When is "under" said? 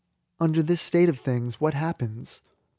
0.39-0.63